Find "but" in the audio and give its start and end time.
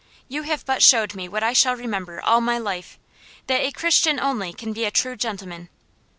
0.65-0.81